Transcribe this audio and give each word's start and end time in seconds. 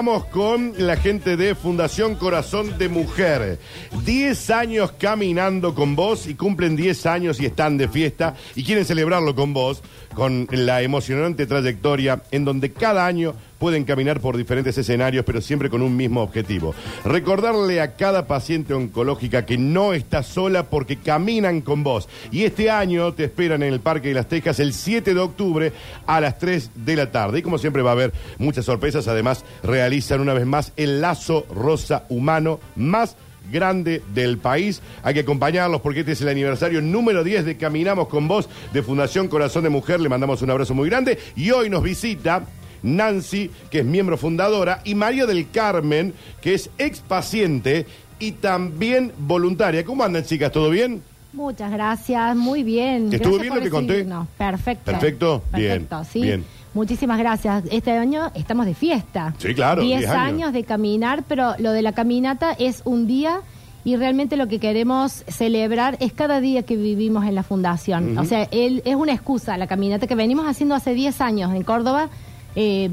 Vamos 0.00 0.24
con 0.24 0.72
la 0.78 0.96
gente 0.96 1.36
de 1.36 1.54
Fundación 1.54 2.14
Corazón 2.14 2.78
de 2.78 2.88
Mujer. 2.88 3.58
10 4.06 4.48
años 4.48 4.92
caminando 4.92 5.74
con 5.74 5.94
vos 5.94 6.26
y 6.26 6.36
cumplen 6.36 6.74
10 6.74 7.04
años 7.04 7.38
y 7.38 7.44
están 7.44 7.76
de 7.76 7.86
fiesta 7.86 8.34
y 8.54 8.64
quieren 8.64 8.86
celebrarlo 8.86 9.34
con 9.34 9.52
vos, 9.52 9.82
con 10.14 10.48
la 10.52 10.80
emocionante 10.80 11.46
trayectoria 11.46 12.22
en 12.30 12.46
donde 12.46 12.72
cada 12.72 13.04
año 13.04 13.34
pueden 13.60 13.84
caminar 13.84 14.20
por 14.20 14.38
diferentes 14.38 14.76
escenarios, 14.78 15.24
pero 15.24 15.40
siempre 15.40 15.68
con 15.68 15.82
un 15.82 15.94
mismo 15.94 16.22
objetivo. 16.22 16.74
Recordarle 17.04 17.82
a 17.82 17.94
cada 17.94 18.26
paciente 18.26 18.72
oncológica 18.72 19.44
que 19.44 19.58
no 19.58 19.92
está 19.92 20.22
sola 20.22 20.64
porque 20.64 20.96
caminan 20.96 21.60
con 21.60 21.84
vos. 21.84 22.08
Y 22.32 22.44
este 22.44 22.70
año 22.70 23.12
te 23.12 23.24
esperan 23.24 23.62
en 23.62 23.74
el 23.74 23.80
Parque 23.80 24.08
de 24.08 24.14
las 24.14 24.28
Tejas 24.28 24.58
el 24.60 24.72
7 24.72 25.12
de 25.12 25.20
octubre 25.20 25.72
a 26.06 26.20
las 26.20 26.38
3 26.38 26.70
de 26.74 26.96
la 26.96 27.12
tarde. 27.12 27.40
Y 27.40 27.42
como 27.42 27.58
siempre 27.58 27.82
va 27.82 27.90
a 27.90 27.92
haber 27.92 28.12
muchas 28.38 28.64
sorpresas. 28.64 29.06
Además, 29.08 29.44
realizan 29.62 30.20
una 30.20 30.32
vez 30.32 30.46
más 30.46 30.72
el 30.78 31.02
lazo 31.02 31.46
rosa 31.54 32.06
humano 32.08 32.60
más 32.76 33.14
grande 33.52 34.02
del 34.14 34.38
país. 34.38 34.80
Hay 35.02 35.12
que 35.12 35.20
acompañarlos 35.20 35.82
porque 35.82 36.00
este 36.00 36.12
es 36.12 36.22
el 36.22 36.28
aniversario 36.28 36.80
número 36.80 37.22
10 37.22 37.44
de 37.44 37.56
Caminamos 37.58 38.08
con 38.08 38.26
Vos 38.26 38.48
de 38.72 38.82
Fundación 38.82 39.28
Corazón 39.28 39.64
de 39.64 39.70
Mujer. 39.70 40.00
Le 40.00 40.08
mandamos 40.08 40.40
un 40.40 40.50
abrazo 40.50 40.74
muy 40.74 40.88
grande. 40.88 41.18
Y 41.36 41.50
hoy 41.50 41.68
nos 41.68 41.82
visita 41.82 42.46
Nancy, 42.82 43.50
que 43.70 43.80
es 43.80 43.84
miembro 43.84 44.16
fundadora, 44.16 44.80
y 44.84 44.94
María 44.94 45.26
del 45.26 45.50
Carmen, 45.50 46.14
que 46.40 46.54
es 46.54 46.70
ex 46.78 47.00
paciente 47.00 47.86
y 48.18 48.32
también 48.32 49.12
voluntaria. 49.18 49.84
¿Cómo 49.84 50.04
andan, 50.04 50.24
chicas? 50.24 50.52
¿Todo 50.52 50.70
bien? 50.70 51.02
Muchas 51.32 51.70
gracias, 51.70 52.36
muy 52.36 52.62
bien. 52.64 53.12
¿Estuvo 53.12 53.34
Gracias 53.36 53.40
bien 53.42 53.54
lo 53.54 53.60
que 53.62 53.70
conté? 53.70 53.92
recibirnos. 53.92 54.28
Perfecto. 54.36 54.84
¿Perfecto? 54.90 55.42
Bien, 55.54 55.68
Perfecto, 55.86 56.04
sí. 56.12 56.22
bien. 56.22 56.44
Muchísimas 56.74 57.18
gracias. 57.18 57.64
Este 57.70 57.92
año 57.92 58.30
estamos 58.34 58.66
de 58.66 58.74
fiesta. 58.74 59.34
Sí, 59.38 59.54
claro, 59.54 59.82
10 59.82 60.00
10 60.00 60.10
años. 60.10 60.22
años 60.22 60.52
de 60.52 60.64
caminar, 60.64 61.24
pero 61.26 61.54
lo 61.58 61.72
de 61.72 61.82
la 61.82 61.92
caminata 61.92 62.52
es 62.52 62.82
un 62.84 63.06
día 63.06 63.40
y 63.84 63.96
realmente 63.96 64.36
lo 64.36 64.46
que 64.46 64.58
queremos 64.60 65.24
celebrar 65.28 65.96
es 66.00 66.12
cada 66.12 66.40
día 66.40 66.64
que 66.64 66.76
vivimos 66.76 67.24
en 67.24 67.34
la 67.34 67.42
fundación. 67.42 68.16
O 68.18 68.24
sea, 68.24 68.44
él, 68.50 68.82
es 68.84 68.94
una 68.94 69.12
excusa 69.12 69.56
la 69.56 69.66
caminata 69.66 70.06
que 70.06 70.14
venimos 70.14 70.46
haciendo 70.46 70.74
hace 70.74 70.94
10 70.94 71.20
años 71.20 71.54
en 71.54 71.62
Córdoba, 71.62 72.08
eh, 72.54 72.90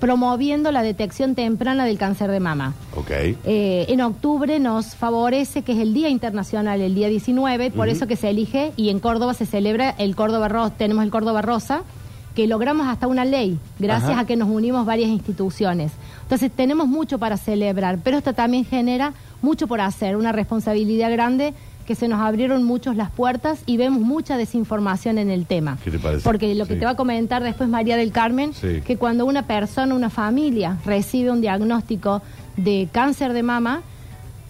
promoviendo 0.00 0.72
la 0.72 0.82
detección 0.82 1.34
temprana 1.34 1.84
del 1.84 1.98
cáncer 1.98 2.30
de 2.30 2.40
mama. 2.40 2.72
Ok. 2.96 3.10
Eh, 3.10 3.86
en 3.88 4.00
octubre 4.00 4.58
nos 4.58 4.96
favorece 4.96 5.62
que 5.62 5.72
es 5.72 5.78
el 5.78 5.92
Día 5.92 6.08
Internacional, 6.08 6.80
el 6.80 6.94
día 6.94 7.08
19, 7.08 7.70
por 7.70 7.88
eso 7.88 8.06
que 8.06 8.16
se 8.16 8.30
elige 8.30 8.72
y 8.76 8.88
en 8.88 8.98
Córdoba 8.98 9.34
se 9.34 9.46
celebra 9.46 9.90
el 9.98 10.16
Córdoba 10.16 10.48
Rosa, 10.48 10.74
tenemos 10.76 11.04
el 11.04 11.10
Córdoba 11.10 11.42
Rosa, 11.42 11.82
que 12.34 12.46
logramos 12.46 12.86
hasta 12.86 13.06
una 13.06 13.24
ley, 13.24 13.58
gracias 13.78 14.12
Ajá. 14.12 14.20
a 14.20 14.24
que 14.24 14.36
nos 14.36 14.48
unimos 14.48 14.86
varias 14.86 15.10
instituciones. 15.10 15.92
Entonces 16.22 16.50
tenemos 16.50 16.88
mucho 16.88 17.18
para 17.18 17.36
celebrar, 17.36 17.98
pero 18.02 18.16
esto 18.16 18.32
también 18.32 18.64
genera 18.64 19.12
mucho 19.42 19.66
por 19.66 19.80
hacer, 19.80 20.16
una 20.16 20.32
responsabilidad 20.32 21.10
grande 21.10 21.54
que 21.90 21.96
se 21.96 22.06
nos 22.06 22.20
abrieron 22.20 22.62
muchos 22.62 22.94
las 22.94 23.10
puertas 23.10 23.64
y 23.66 23.76
vemos 23.76 24.00
mucha 24.00 24.36
desinformación 24.36 25.18
en 25.18 25.28
el 25.28 25.44
tema. 25.44 25.76
¿Qué 25.82 25.90
te 25.90 25.98
parece? 25.98 26.22
Porque 26.22 26.54
lo 26.54 26.64
que 26.66 26.74
Sí. 26.74 26.78
te 26.78 26.84
va 26.84 26.92
a 26.92 26.94
comentar 26.94 27.42
después 27.42 27.68
María 27.68 27.96
del 27.96 28.12
Carmen, 28.12 28.54
Sí. 28.54 28.80
que 28.86 28.96
cuando 28.96 29.26
una 29.26 29.42
persona, 29.48 29.92
una 29.92 30.08
familia 30.08 30.78
recibe 30.86 31.32
un 31.32 31.40
diagnóstico 31.40 32.22
de 32.56 32.88
cáncer 32.92 33.32
de 33.32 33.42
mama, 33.42 33.82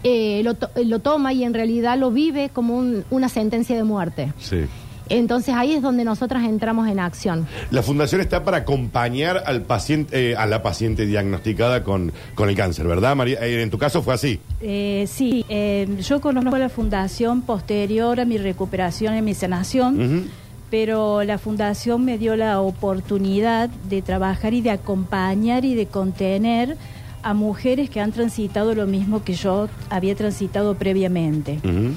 eh, 0.04 0.42
lo, 0.44 0.52
to- 0.52 0.68
lo 0.84 0.98
toma 0.98 1.32
y 1.32 1.44
en 1.44 1.54
realidad 1.54 1.96
lo 1.96 2.10
vive 2.10 2.50
como 2.50 2.76
un- 2.76 3.04
una 3.10 3.30
sentencia 3.30 3.74
de 3.74 3.84
muerte. 3.84 4.34
Sí. 4.38 4.66
Entonces 5.10 5.54
ahí 5.54 5.74
es 5.74 5.82
donde 5.82 6.04
nosotras 6.04 6.44
entramos 6.44 6.88
en 6.88 7.00
acción. 7.00 7.46
La 7.70 7.82
fundación 7.82 8.20
está 8.20 8.44
para 8.44 8.58
acompañar 8.58 9.42
al 9.44 9.62
paciente, 9.62 10.30
eh, 10.30 10.36
a 10.36 10.46
la 10.46 10.62
paciente 10.62 11.04
diagnosticada 11.04 11.82
con, 11.84 12.12
con 12.34 12.48
el 12.48 12.54
cáncer, 12.56 12.86
¿verdad, 12.86 13.16
María? 13.16 13.44
Eh, 13.44 13.60
en 13.60 13.70
tu 13.70 13.78
caso 13.78 14.02
fue 14.02 14.14
así. 14.14 14.40
Eh, 14.60 15.06
sí, 15.08 15.44
eh, 15.48 15.88
yo 16.00 16.20
conozco 16.20 16.56
la 16.56 16.68
fundación 16.68 17.42
posterior 17.42 18.20
a 18.20 18.24
mi 18.24 18.38
recuperación 18.38 19.16
y 19.16 19.22
mi 19.22 19.34
sanación, 19.34 20.28
pero 20.70 21.24
la 21.24 21.38
fundación 21.38 22.04
me 22.04 22.16
dio 22.16 22.36
la 22.36 22.60
oportunidad 22.60 23.68
de 23.68 24.02
trabajar 24.02 24.54
y 24.54 24.60
de 24.60 24.70
acompañar 24.70 25.64
y 25.64 25.74
de 25.74 25.86
contener 25.86 26.76
a 27.22 27.34
mujeres 27.34 27.90
que 27.90 28.00
han 28.00 28.12
transitado 28.12 28.74
lo 28.74 28.86
mismo 28.86 29.22
que 29.24 29.34
yo 29.34 29.68
había 29.90 30.14
transitado 30.14 30.74
previamente. 30.76 31.58
Ujú. 31.64 31.94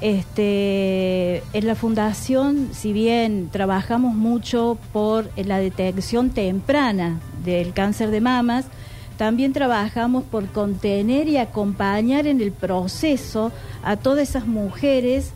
Este, 0.00 1.42
en 1.52 1.66
la 1.66 1.74
fundación, 1.74 2.70
si 2.72 2.92
bien 2.92 3.48
trabajamos 3.50 4.14
mucho 4.14 4.76
por 4.92 5.30
la 5.36 5.58
detección 5.58 6.30
temprana 6.30 7.20
del 7.44 7.72
cáncer 7.72 8.10
de 8.10 8.20
mamas, 8.20 8.66
también 9.16 9.52
trabajamos 9.52 10.24
por 10.24 10.46
contener 10.48 11.28
y 11.28 11.36
acompañar 11.36 12.26
en 12.26 12.40
el 12.40 12.52
proceso 12.52 13.52
a 13.82 13.96
todas 13.96 14.28
esas 14.28 14.46
mujeres 14.46 15.32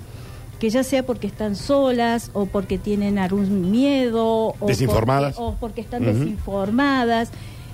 que 0.58 0.70
ya 0.70 0.82
sea 0.82 1.06
porque 1.06 1.28
están 1.28 1.54
solas 1.54 2.30
o 2.34 2.46
porque 2.46 2.78
tienen 2.78 3.18
algún 3.18 3.70
miedo 3.70 4.54
o 4.58 4.66
Desinformadas. 4.66 5.36
porque, 5.36 5.56
o 5.56 5.60
porque 5.60 5.80
están 5.80 6.04
desinformadas. 6.04 7.30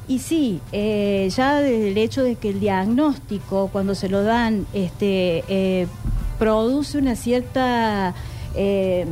Y 0.06 0.19
sí, 0.19 0.61
eh, 0.72 1.31
ya 1.34 1.61
desde 1.61 1.91
el 1.91 1.97
hecho 1.97 2.22
de 2.22 2.37
que 2.37 2.51
el 2.51 2.61
diagnóstico, 2.61 3.71
cuando 3.72 3.95
se 3.95 4.11
lo 4.11 4.22
dan, 4.22 4.66
este, 4.75 5.45
eh, 5.49 5.87
produce 6.44 6.99
una 6.99 7.16
cierta... 7.16 8.15
eh, 8.55 9.05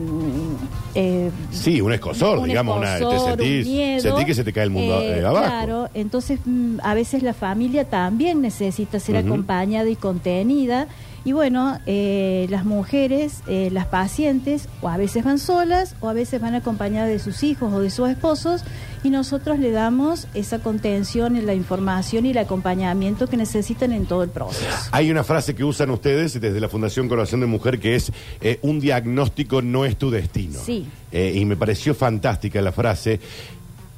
eh, 0.95 1.31
Sí, 1.51 1.81
un 1.81 1.93
escosor, 1.93 2.39
un 2.39 2.49
digamos, 2.49 2.77
una, 2.79 2.97
te 2.99 3.03
escosor, 3.05 3.41
un 3.41 3.47
miedo. 3.63 4.01
sentís 4.01 4.25
que 4.27 4.35
se 4.35 4.45
te 4.45 4.53
cae 4.53 4.65
el 4.65 4.71
mundo 4.71 5.01
Eh, 5.01 5.19
eh, 5.21 5.25
abajo. 5.25 5.47
Claro, 5.47 5.89
entonces 5.95 6.39
mm, 6.45 6.79
a 6.83 6.95
veces 6.95 7.23
la 7.23 7.35
familia 7.35 7.85
también 7.89 8.41
necesita 8.43 9.01
ser 9.01 9.17
acompañada 9.17 9.89
y 9.89 9.97
contenida. 9.97 10.87
Y 11.25 11.33
bueno, 11.33 11.79
eh, 11.87 12.47
las 12.51 12.65
mujeres, 12.65 13.43
eh, 13.47 13.71
las 13.73 13.87
pacientes, 13.87 14.69
o 14.81 14.89
a 14.89 14.97
veces 14.97 15.25
van 15.25 15.39
solas, 15.39 15.95
o 16.01 16.09
a 16.09 16.13
veces 16.13 16.41
van 16.41 16.55
acompañadas 16.55 17.09
de 17.09 17.19
sus 17.19 17.43
hijos 17.43 17.73
o 17.73 17.81
de 17.81 17.91
sus 17.91 18.09
esposos, 18.09 18.65
y 19.05 19.11
nosotros 19.11 19.59
le 19.59 19.71
damos 19.71 20.29
esa 20.35 20.61
contención, 20.61 21.45
la 21.45 21.55
información 21.55 22.27
y 22.27 22.31
el 22.31 22.39
acompañamiento 22.39 23.27
que 23.29 23.37
necesitan 23.37 23.93
en 23.93 24.07
todo 24.07 24.23
el 24.23 24.31
proceso. 24.31 24.67
Hay 24.93 25.11
una 25.11 25.25
frase 25.25 25.55
que 25.55 25.65
usan 25.65 25.91
ustedes 25.91 26.41
desde 26.41 26.61
la 26.61 26.69
Fundación 26.69 27.09
Corazón 27.09 27.41
de 27.41 27.47
Mujer 27.47 27.81
que 27.81 27.97
es 27.97 28.13
eh, 28.41 28.59
un 28.63 28.81
diagnóstico 28.81 29.63
no 29.63 29.85
es 29.85 29.97
tu 29.97 30.11
destino. 30.11 30.59
Sí. 30.65 30.87
Eh, 31.11 31.35
y 31.37 31.45
me 31.45 31.57
pareció 31.57 31.95
fantástica 31.95 32.61
la 32.63 32.73
frase. 32.73 33.21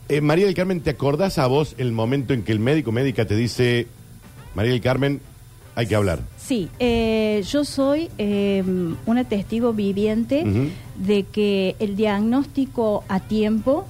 Eh, 0.09 0.21
María 0.21 0.47
del 0.47 0.55
Carmen, 0.55 0.81
¿te 0.81 0.91
acordás 0.91 1.39
a 1.39 1.47
vos 1.47 1.75
el 1.79 1.93
momento 1.93 2.35
en 2.35 2.43
que 2.43 2.53
el 2.53 2.61
médico 2.61 2.93
médica 2.93 3.27
te 3.27 3.37
dice, 3.37 3.87
María 4.55 4.73
del 4.73 4.81
Carmen, 4.81 5.21
hay 5.75 5.87
que 5.87 5.95
hablar? 5.95 6.21
Sí, 6.44 6.69
eh, 6.78 7.43
yo 7.49 7.65
soy 7.65 8.10
eh, 8.19 8.62
una 9.06 9.25
testigo 9.25 9.72
viviente 9.72 10.44
de 10.97 11.22
que 11.22 11.75
el 11.78 11.97
diagnóstico 11.97 13.03
a 13.09 13.21
tiempo 13.21 13.87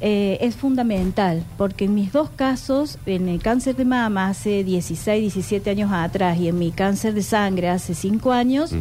eh, 0.00 0.38
es 0.40 0.56
fundamental, 0.56 1.42
porque 1.56 1.86
en 1.86 1.94
mis 1.94 2.12
dos 2.12 2.28
casos, 2.28 2.98
en 3.06 3.28
el 3.28 3.40
cáncer 3.40 3.76
de 3.76 3.86
mama 3.86 4.28
hace 4.28 4.62
16, 4.62 5.34
17 5.34 5.70
años 5.70 5.90
atrás 5.92 6.38
y 6.38 6.48
en 6.48 6.58
mi 6.58 6.70
cáncer 6.70 7.14
de 7.14 7.22
sangre 7.22 7.70
hace 7.70 7.94
5 7.94 8.32
años, 8.32 8.72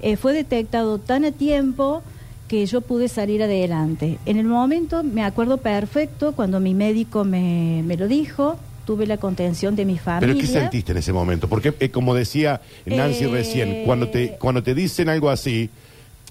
eh, 0.00 0.16
fue 0.16 0.32
detectado 0.32 0.98
tan 0.98 1.26
a 1.26 1.32
tiempo 1.32 2.02
que 2.48 2.64
yo 2.64 2.80
pude 2.80 3.08
salir 3.08 3.42
adelante. 3.42 4.18
En 4.24 4.38
el 4.38 4.46
momento 4.46 5.02
me 5.02 5.22
acuerdo 5.22 5.58
perfecto 5.58 6.32
cuando 6.32 6.60
mi 6.60 6.74
médico 6.74 7.24
me, 7.24 7.82
me 7.86 7.96
lo 7.96 8.08
dijo, 8.08 8.56
tuve 8.84 9.06
la 9.06 9.16
contención 9.16 9.76
de 9.76 9.84
mi 9.84 9.98
familia. 9.98 10.34
¿Pero 10.34 10.40
qué 10.40 10.46
sentiste 10.46 10.92
en 10.92 10.98
ese 10.98 11.12
momento? 11.12 11.48
Porque, 11.48 11.74
eh, 11.80 11.90
como 11.90 12.14
decía 12.14 12.60
Nancy 12.86 13.24
Eh, 13.24 13.28
recién, 13.28 13.84
cuando 13.84 14.08
te, 14.08 14.36
cuando 14.38 14.62
te 14.62 14.74
dicen 14.74 15.08
algo 15.08 15.30
así, 15.30 15.70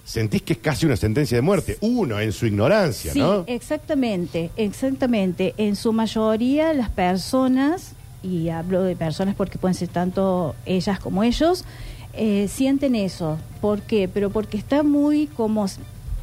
sentís 0.03 0.41
que 0.41 0.53
es 0.53 0.59
casi 0.59 0.85
una 0.85 0.97
sentencia 0.97 1.38
de 1.38 1.41
muerte. 1.41 1.78
Uno, 1.81 2.19
en 2.19 2.31
su 2.31 2.45
ignorancia, 2.45 3.13
Sí, 3.13 3.19
¿no? 3.19 3.44
exactamente, 3.47 4.50
exactamente. 4.57 5.53
En 5.57 5.75
su 5.75 5.94
mayoría 5.94 6.73
las 6.73 6.90
personas, 6.90 7.94
y 8.23 8.50
hablo 8.50 8.84
de 8.84 8.96
personas 8.96 9.35
porque 9.35 9.58
pueden 9.58 9.75
ser 9.75 9.87
tanto 9.90 10.55
ellas 10.66 10.99
como 10.99 11.23
ellos, 11.23 11.66
eh, 12.14 12.47
sienten 12.52 12.96
eso. 12.96 13.37
¿Por 13.61 13.81
qué? 13.81 14.09
Pero 14.11 14.29
porque 14.31 14.58
está 14.58 14.84
muy 14.84 15.28
como 15.28 15.66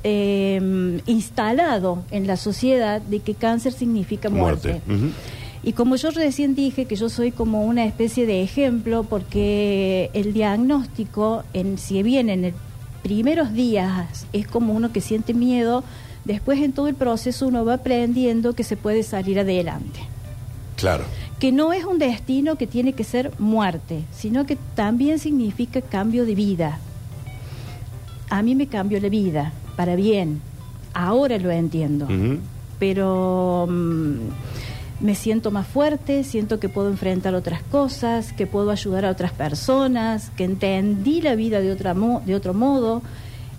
eh, 0.05 1.01
instalado 1.07 2.03
en 2.11 2.27
la 2.27 2.37
sociedad 2.37 3.01
de 3.01 3.21
que 3.21 3.35
cáncer 3.35 3.73
significa 3.73 4.29
muerte. 4.29 4.81
Ujú. 4.87 5.11
Y 5.63 5.73
como 5.73 5.97
yo 5.97 6.11
recién 6.11 6.55
dije 6.55 6.85
que 6.87 6.97
yo 6.97 7.09
soy 7.09 7.33
como 7.33 7.65
una 7.65 7.85
especie 7.85 8.27
de 8.27 8.43
ejemplo 8.43 9.03
porque 9.03 10.11
el 10.15 10.33
diagnóstico, 10.33 11.43
en, 11.53 11.79
si 11.79 12.03
bien 12.03 12.31
en 12.31 12.43
los 12.43 12.53
primeros 13.03 13.53
días 13.53 14.27
es 14.33 14.47
como 14.47 14.73
uno 14.73 14.93
que 14.93 15.01
siente 15.01 15.35
miedo, 15.35 15.85
después 16.25 16.61
en 16.61 16.73
todo 16.73 16.89
el 16.89 16.95
proceso 16.95 17.49
uno 17.49 17.65
va 17.65 17.75
aprendiendo 17.75 18.55
que 18.55 18.65
se 18.65 18.77
puede 18.77 19.03
salir 19.03 19.39
adelante. 19.41 20.01
Claro. 20.77 21.05
Que 21.41 21.51
no 21.51 21.73
es 21.73 21.85
un 21.85 21.99
destino 21.99 22.57
que 22.57 22.67
tiene 22.67 22.93
que 22.93 23.05
ser 23.05 23.33
muerte, 23.39 24.05
sino 24.13 24.47
que 24.47 24.57
también 24.75 25.19
significa 25.19 25.81
cambio 25.81 26.25
de 26.25 26.35
vida. 26.35 26.79
A 28.31 28.43
mí 28.43 28.55
me 28.55 28.67
cambió 28.69 29.01
la 29.01 29.09
vida, 29.09 29.53
para 29.77 29.97
bien. 29.97 30.41
Ahora 30.95 31.39
lo 31.39 31.51
entiendo 31.51 32.07
pero 32.79 33.67
mm, 33.69 34.17
me 35.01 35.15
siento 35.15 35.51
más 35.51 35.67
fuerte, 35.67 36.25
siento 36.25 36.59
que 36.59 36.69
puedo 36.69 36.89
enfrentar 36.89 37.35
otras 37.35 37.63
cosas, 37.63 38.33
que 38.33 38.47
puedo 38.47 38.71
ayudar 38.71 39.05
a 39.05 39.11
otras 39.11 39.33
personas, 39.33 40.31
que 40.37 40.45
entendí 40.45 41.21
la 41.21 41.35
vida 41.37 41.61
de, 41.61 41.71
otra 41.71 41.95
mo- 41.95 42.23
de 42.27 42.35
otro 42.35 42.53
modo, 42.55 43.03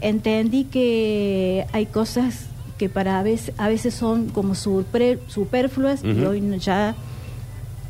entendí 0.02 0.66
que 0.66 1.66
hay 1.72 1.86
cosas 1.86 2.46
que 2.78 2.90
para 2.90 3.20
a 3.20 3.24
veces, 3.24 3.54
a 3.58 3.68
veces 3.70 3.94
son 3.94 4.28
como 4.30 4.54
surpre- 4.54 5.20
superfluas 5.28 6.04
y 6.04 6.26
hoy 6.26 6.42
ya 6.60 6.96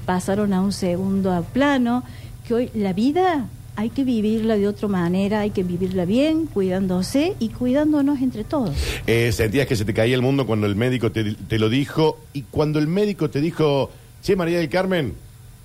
pasaron 0.05 0.53
a 0.53 0.61
un 0.61 0.71
segundo 0.71 1.45
plano, 1.53 2.03
que 2.47 2.53
hoy 2.53 2.71
la 2.73 2.93
vida 2.93 3.45
hay 3.79 3.91
que 3.91 4.03
vivirla 4.03 4.57
de 4.57 4.67
otra 4.67 4.89
manera, 4.89 5.39
hay 5.39 5.51
que 5.51 5.63
vivirla 5.63 6.03
bien, 6.03 6.47
cuidándose 6.47 7.35
y 7.39 7.47
cuidándonos 7.47 8.19
entre 8.21 8.43
todos. 8.43 8.75
Eh, 9.07 9.31
sentías 9.31 9.67
que 9.67 9.77
se 9.77 9.85
te 9.85 9.93
caía 9.93 10.15
el 10.15 10.21
mundo 10.21 10.45
cuando 10.45 10.67
el 10.67 10.75
médico 10.75 11.13
te, 11.13 11.33
te 11.33 11.57
lo 11.57 11.69
dijo 11.69 12.19
y 12.33 12.41
cuando 12.41 12.79
el 12.79 12.87
médico 12.87 13.29
te 13.29 13.39
dijo, 13.39 13.89
che, 14.21 14.35
María 14.35 14.57
del 14.57 14.67
Carmen, 14.67 15.13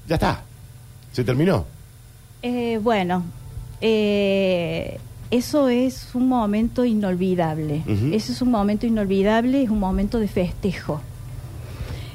ya 0.06 0.14
está, 0.14 0.44
se 1.10 1.24
terminó. 1.24 1.66
Eh, 2.42 2.78
bueno, 2.80 3.24
eh, 3.80 5.00
eso 5.32 5.68
es 5.68 6.14
un 6.14 6.28
momento 6.28 6.84
inolvidable. 6.84 7.82
Eso 8.12 8.30
es 8.30 8.40
un 8.40 8.52
momento 8.52 8.86
inolvidable, 8.86 9.64
es 9.64 9.70
un 9.70 9.80
momento 9.80 10.20
de 10.20 10.28
festejo. 10.28 11.00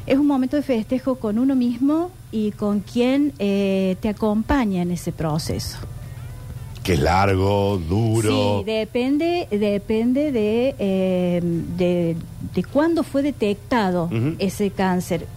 Es 0.07 0.17
un 0.17 0.27
momento 0.27 0.55
de 0.55 0.63
festejo 0.63 1.15
con 1.15 1.37
uno 1.39 1.57
mismo 1.57 2.09
y 2.31 2.51
con 2.51 2.81
quien 2.81 3.33
eh, 3.39 3.95
te 4.01 4.09
acompaña 4.09 4.81
en 4.81 4.91
ese 4.91 5.11
proceso. 5.11 5.77
Que 6.83 6.93
es 6.93 6.99
largo, 6.99 7.77
duro. 7.77 8.59
Sí, 8.59 8.65
depende, 8.65 9.47
depende 9.51 10.31
de, 10.31 10.75
eh, 10.79 11.41
de, 11.43 12.15
de 12.53 12.63
cuándo 12.63 13.03
fue 13.03 13.21
detectado 13.21 14.09
ese 14.39 14.71
cáncer. 14.71 15.27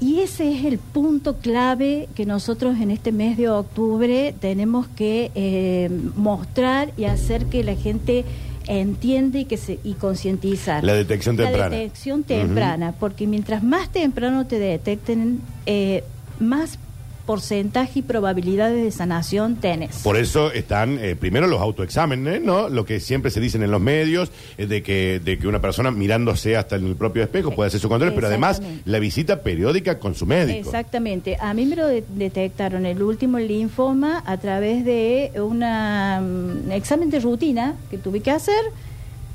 Y 0.00 0.20
ese 0.20 0.50
es 0.50 0.64
el 0.64 0.78
punto 0.78 1.36
clave 1.36 2.08
que 2.14 2.24
nosotros 2.24 2.80
en 2.80 2.90
este 2.90 3.12
mes 3.12 3.36
de 3.36 3.50
octubre 3.50 4.34
tenemos 4.40 4.88
que 4.88 5.30
eh, 5.34 5.90
mostrar 6.16 6.92
y 6.96 7.04
hacer 7.04 7.46
que 7.46 7.62
la 7.62 7.74
gente 7.74 8.24
entiende 8.70 9.40
y 9.40 9.44
que 9.46 9.56
se 9.56 9.80
y 9.82 9.94
concientizar. 9.94 10.84
La 10.84 10.94
detección 10.94 11.36
temprana. 11.36 11.68
La 11.68 11.76
detección 11.76 12.22
temprana, 12.22 12.94
porque 12.98 13.26
mientras 13.26 13.62
más 13.64 13.90
temprano 13.90 14.46
te 14.46 14.58
detecten, 14.58 15.40
eh, 15.66 16.04
más 16.38 16.78
porcentaje 17.26 18.00
y 18.00 18.02
probabilidades 18.02 18.82
de 18.84 18.90
sanación 18.90 19.56
tenés. 19.56 19.98
Por 19.98 20.16
eso 20.16 20.52
están 20.52 20.98
eh, 20.98 21.16
primero 21.16 21.46
los 21.46 21.60
autoexámenes, 21.60 22.42
¿no? 22.42 22.68
Lo 22.68 22.84
que 22.84 23.00
siempre 23.00 23.30
se 23.30 23.40
dicen 23.40 23.62
en 23.62 23.70
los 23.70 23.80
medios, 23.80 24.30
es 24.58 24.68
de 24.68 24.82
que, 24.82 25.20
de 25.24 25.38
que 25.38 25.46
una 25.46 25.60
persona 25.60 25.90
mirándose 25.90 26.56
hasta 26.56 26.76
en 26.76 26.86
el 26.86 26.96
propio 26.96 27.22
espejo 27.22 27.50
puede 27.52 27.68
hacer 27.68 27.80
su 27.80 27.88
control, 27.88 28.12
pero 28.14 28.26
además 28.26 28.60
la 28.84 28.98
visita 28.98 29.42
periódica 29.42 29.98
con 29.98 30.14
su 30.14 30.26
médico. 30.26 30.58
Exactamente. 30.58 31.36
A 31.40 31.54
mí 31.54 31.66
me 31.66 31.76
lo 31.76 31.86
de- 31.86 32.04
detectaron 32.16 32.86
el 32.86 33.02
último 33.02 33.38
linfoma 33.38 34.22
a 34.26 34.36
través 34.38 34.84
de 34.84 35.32
una, 35.36 36.20
mm, 36.20 36.64
un 36.66 36.72
examen 36.72 37.10
de 37.10 37.20
rutina 37.20 37.74
que 37.90 37.98
tuve 37.98 38.20
que 38.20 38.30
hacer 38.30 38.60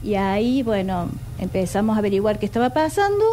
y 0.03 0.15
ahí, 0.15 0.61
bueno, 0.63 1.09
empezamos 1.39 1.95
a 1.95 1.99
averiguar 1.99 2.37
qué 2.39 2.45
estaba 2.45 2.71
pasando 2.71 3.23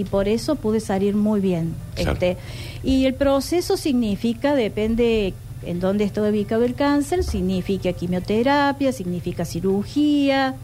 y 0.00 0.04
por 0.04 0.28
eso 0.28 0.56
pude 0.56 0.80
salir 0.80 1.14
muy 1.14 1.40
bien. 1.40 1.74
Claro. 1.94 2.12
Este, 2.12 2.36
y 2.82 3.06
el 3.06 3.14
proceso 3.14 3.76
significa, 3.76 4.54
depende 4.54 5.34
en 5.64 5.80
dónde 5.80 6.04
está 6.04 6.22
ubicado 6.22 6.64
el 6.64 6.74
cáncer, 6.74 7.24
significa 7.24 7.92
quimioterapia, 7.92 8.92
significa 8.92 9.44
cirugía, 9.44 10.54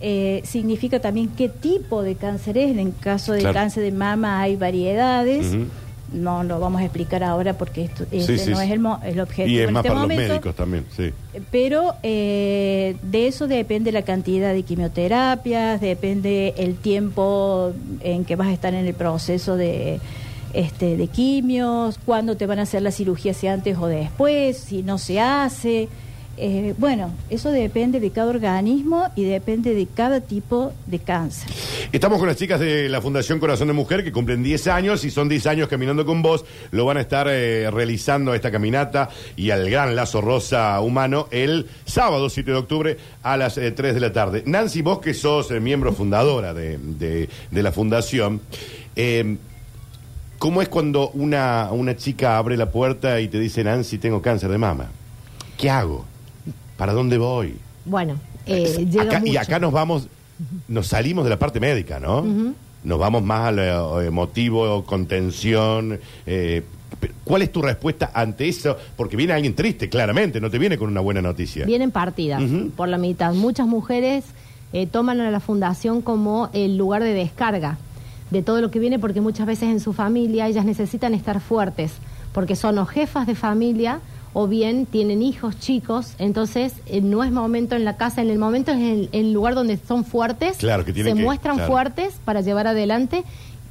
eh, 0.00 0.40
significa 0.44 1.00
también 1.00 1.28
qué 1.36 1.48
tipo 1.48 2.02
de 2.02 2.14
cáncer 2.16 2.58
es. 2.58 2.70
En 2.70 2.78
el 2.78 2.92
caso 2.98 3.32
del 3.32 3.42
Claro. 3.42 3.54
cáncer 3.54 3.82
de 3.82 3.92
mama 3.92 4.40
hay 4.40 4.56
variedades. 4.56 5.46
Ujú. 5.54 5.64
No 6.12 6.44
lo 6.44 6.60
vamos 6.60 6.80
a 6.80 6.84
explicar 6.84 7.22
ahora 7.24 7.54
porque 7.54 7.84
esto 7.84 8.04
este 8.10 8.38
Sí, 8.38 8.44
sí, 8.44 8.50
no 8.50 8.60
es 8.60 8.70
el, 8.70 8.80
mo- 8.80 9.00
el 9.02 9.18
objetivo 9.20 9.48
Y 9.48 9.58
es 9.60 9.68
en 9.68 9.72
más 9.72 9.80
este 9.84 9.88
para 9.90 10.00
momento. 10.02 10.22
los 10.22 10.30
médicos 10.30 10.54
también, 10.54 10.84
sí. 10.96 11.12
Pero 11.50 11.94
eh, 12.02 12.96
de 13.02 13.26
eso 13.28 13.48
depende 13.48 13.92
la 13.92 14.02
cantidad 14.02 14.52
de 14.52 14.62
quimioterapias, 14.62 15.80
depende 15.80 16.54
el 16.58 16.76
tiempo 16.76 17.72
en 18.00 18.24
que 18.24 18.36
vas 18.36 18.48
a 18.48 18.52
estar 18.52 18.74
en 18.74 18.86
el 18.86 18.94
proceso 18.94 19.56
de 19.56 20.00
este 20.52 20.96
de 20.98 21.06
quimios, 21.08 21.98
cuándo 22.04 22.36
te 22.36 22.46
van 22.46 22.58
a 22.58 22.62
hacer 22.62 22.82
la 22.82 22.90
cirugía, 22.90 23.32
si 23.32 23.46
antes 23.46 23.78
o 23.78 23.86
después, 23.86 24.58
si 24.58 24.82
no 24.82 24.98
se 24.98 25.18
hace. 25.20 25.88
Eh, 26.38 26.74
bueno, 26.78 27.12
eso 27.28 27.50
depende 27.50 28.00
de 28.00 28.10
cada 28.10 28.30
organismo 28.30 29.04
y 29.16 29.24
depende 29.24 29.74
de 29.74 29.86
cada 29.86 30.22
tipo 30.22 30.72
de 30.86 30.98
cáncer. 30.98 31.50
Estamos 31.92 32.18
con 32.18 32.26
las 32.26 32.38
chicas 32.38 32.58
de 32.58 32.88
la 32.88 33.02
Fundación 33.02 33.38
Corazón 33.38 33.68
de 33.68 33.74
Mujer 33.74 34.02
que 34.02 34.12
cumplen 34.12 34.42
10 34.42 34.66
años 34.68 35.04
y 35.04 35.10
son 35.10 35.28
10 35.28 35.46
años 35.46 35.68
caminando 35.68 36.06
con 36.06 36.22
vos. 36.22 36.46
Lo 36.70 36.86
van 36.86 36.96
a 36.96 37.02
estar 37.02 37.26
eh, 37.30 37.70
realizando 37.70 38.34
esta 38.34 38.50
caminata 38.50 39.10
y 39.36 39.50
al 39.50 39.68
gran 39.68 39.94
lazo 39.94 40.22
rosa 40.22 40.80
humano 40.80 41.28
el 41.30 41.66
sábado 41.84 42.30
7 42.30 42.50
de 42.50 42.56
octubre 42.56 42.96
a 43.22 43.36
las 43.36 43.58
eh, 43.58 43.70
3 43.70 43.92
de 43.94 44.00
la 44.00 44.12
tarde. 44.12 44.42
Nancy, 44.46 44.80
vos 44.80 45.00
que 45.00 45.12
sos 45.12 45.50
eh, 45.50 45.60
miembro 45.60 45.92
fundadora 45.92 46.54
de, 46.54 46.78
de- 46.78 47.28
de 47.50 47.62
la 47.62 47.72
Fundación, 47.72 48.40
eh, 48.96 49.36
¿cómo 50.38 50.62
es 50.62 50.68
cuando 50.70 51.10
una, 51.10 51.68
una 51.72 51.94
chica 51.94 52.38
abre 52.38 52.56
la 52.56 52.70
puerta 52.70 53.20
y 53.20 53.28
te 53.28 53.38
dice, 53.38 53.62
Nancy, 53.62 53.98
tengo 53.98 54.22
cáncer 54.22 54.50
de 54.50 54.56
mama? 54.58 54.86
¿Qué 55.58 55.68
hago? 55.68 56.06
¿Para 56.82 56.94
dónde 56.94 57.16
voy? 57.16 57.54
Bueno, 57.84 58.14
eh, 58.44 58.84
llega 58.90 59.18
Acá- 59.18 59.22
y 59.24 59.36
acá 59.36 59.60
nos 59.60 59.70
vamos, 59.72 60.08
nos 60.66 60.88
salimos 60.88 61.22
de 61.22 61.30
la 61.30 61.38
parte 61.38 61.60
médica, 61.60 62.00
¿no? 62.00 62.24
Nos 62.82 62.98
vamos 62.98 63.22
más 63.22 63.46
a 63.46 63.52
lo 63.52 64.00
emotivo, 64.02 64.82
contención. 64.84 66.00
eh, 66.26 66.64
¿Cuál 67.22 67.42
es 67.42 67.52
tu 67.52 67.62
respuesta 67.62 68.10
ante 68.12 68.48
eso? 68.48 68.76
Porque 68.96 69.16
viene 69.16 69.32
alguien 69.32 69.54
triste, 69.54 69.88
claramente, 69.88 70.40
no 70.40 70.50
te 70.50 70.58
viene 70.58 70.76
con 70.76 70.88
una 70.90 71.00
buena 71.00 71.22
noticia. 71.22 71.66
Vienen 71.66 71.92
partidas 71.92 72.42
por 72.74 72.88
la 72.88 72.98
mitad. 72.98 73.32
Muchas 73.32 73.68
mujeres 73.68 74.24
eh, 74.72 74.88
toman 74.88 75.20
a 75.20 75.30
la 75.30 75.38
fundación 75.38 76.02
como 76.02 76.50
el 76.52 76.76
lugar 76.76 77.04
de 77.04 77.14
descarga 77.14 77.78
de 78.32 78.42
todo 78.42 78.60
lo 78.60 78.72
que 78.72 78.80
viene 78.80 78.98
porque 78.98 79.20
muchas 79.20 79.46
veces 79.46 79.68
en 79.68 79.78
su 79.78 79.92
familia 79.92 80.48
ellas 80.48 80.64
necesitan 80.64 81.14
estar 81.14 81.40
fuertes 81.40 81.92
porque 82.32 82.56
son 82.56 82.76
o 82.78 82.86
jefas 82.86 83.28
de 83.28 83.36
familia 83.36 84.00
o 84.34 84.46
bien 84.48 84.86
tienen 84.86 85.22
hijos 85.22 85.58
chicos, 85.58 86.14
entonces 86.18 86.72
eh, 86.86 87.00
no 87.02 87.22
es 87.22 87.30
momento 87.32 87.76
en 87.76 87.84
la 87.84 87.96
casa, 87.96 88.22
en 88.22 88.30
el 88.30 88.38
momento 88.38 88.70
es 88.72 88.78
el, 88.78 89.08
el 89.12 89.32
lugar 89.32 89.54
donde 89.54 89.76
son 89.76 90.04
fuertes, 90.04 90.56
Claro, 90.56 90.84
que 90.84 90.94
se 90.94 91.02
que- 91.04 91.14
muestran 91.14 91.56
claro. 91.56 91.70
fuertes 91.70 92.14
para 92.24 92.40
llevar 92.40 92.66
adelante, 92.66 93.24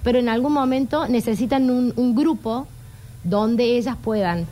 pero 0.03 0.19
en 0.19 0.29
algún 0.29 0.53
momento 0.53 1.07
necesitan 1.07 1.69
un, 1.71 1.93
un 1.95 2.15
grupo 2.15 2.67
donde 3.23 3.77
ellas 3.77 3.95
puedan 4.03 4.45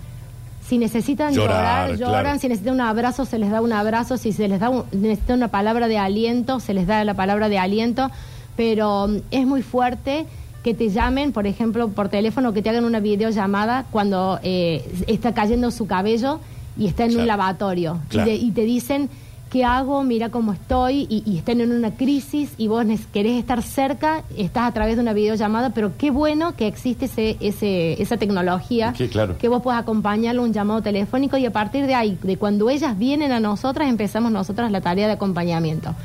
si 0.67 0.77
necesitan 0.77 1.33
Llorar, 1.33 1.87
llorar, 1.89 1.97
lloran, 1.97 2.21
claro. 2.23 2.39
si 2.39 2.47
necesitan 2.47 2.75
un 2.75 2.81
abrazo, 2.81 3.25
se 3.25 3.39
les 3.39 3.49
da 3.49 3.59
un 3.59 3.73
abrazo, 3.73 4.17
si 4.17 4.31
se 4.33 4.47
les 4.47 4.59
da 4.59 4.69
un- 4.69 4.83
necesitan 4.91 5.37
una 5.37 5.47
palabra 5.47 5.87
de 5.87 5.97
aliento, 5.97 6.59
se 6.59 6.75
les 6.75 6.85
da 6.85 7.03
la 7.03 7.15
palabra 7.15 7.49
de 7.49 7.57
aliento, 7.57 8.11
pero 8.55 9.07
mm, 9.07 9.17
es 9.31 9.47
muy 9.47 9.63
fuerte 9.63 10.27
que 10.63 10.73
te 10.73 10.89
llamen, 10.89 11.31
por 11.31 11.47
ejemplo, 11.47 11.87
por 11.89 12.09
teléfono, 12.09 12.51
que 12.53 12.61
te 12.61 12.69
hagan 12.69 12.85
una 12.85 12.99
videollamada 12.99 13.85
cuando 13.91 14.39
eh, 14.43 14.83
está 15.07 15.33
cayendo 15.33 15.71
su 15.71 15.87
cabello 15.87 16.39
y 16.77 16.87
está 16.87 17.03
en 17.05 17.09
Claro. 17.11 17.21
un 17.23 17.27
lavatorio 17.27 17.97
Claro. 18.09 18.29
y, 18.31 18.33
te- 18.39 18.45
y 18.45 18.51
te 18.51 18.61
dicen 18.63 19.09
¿qué 19.49 19.65
hago? 19.65 20.03
Mira 20.03 20.29
cómo 20.29 20.53
estoy 20.53 21.07
y, 21.09 21.23
y 21.25 21.39
están 21.39 21.59
en 21.59 21.71
una 21.71 21.89
crisis 21.95 22.51
y 22.59 22.67
vos 22.67 22.85
querés 23.11 23.35
estar 23.39 23.63
cerca, 23.63 24.21
estás 24.37 24.65
a 24.65 24.71
través 24.73 24.95
de 24.95 25.01
una 25.01 25.13
videollamada, 25.13 25.71
pero 25.71 25.93
qué 25.97 26.11
bueno 26.11 26.55
que 26.55 26.67
existe 26.67 27.05
ese, 27.05 27.35
ese, 27.39 27.99
esa 27.99 28.17
tecnología 28.17 28.93
Sí, 28.95 29.07
claro. 29.07 29.39
que 29.39 29.47
vos 29.47 29.63
puedas 29.63 29.81
acompañarlo 29.81 30.43
un 30.43 30.53
llamado 30.53 30.83
telefónico 30.83 31.35
y 31.37 31.47
a 31.47 31.51
partir 31.51 31.87
de 31.87 31.95
ahí, 31.95 32.15
de 32.21 32.37
cuando 32.37 32.69
ellas 32.69 32.95
vienen 32.99 33.31
a 33.31 33.39
nosotras, 33.39 33.89
empezamos 33.89 34.31
nosotras 34.31 34.71
la 34.71 34.81
tarea 34.81 35.07
de 35.07 35.13
acompañamiento. 35.13 35.95